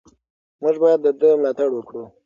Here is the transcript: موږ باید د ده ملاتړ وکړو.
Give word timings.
موږ 0.61 0.75
باید 0.83 0.99
د 1.03 1.07
ده 1.19 1.29
ملاتړ 1.41 1.69
وکړو. 1.73 2.03